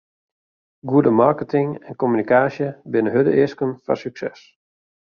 [0.81, 4.45] Goede marketing en kommunikaasje binne hurde easken foar sukses.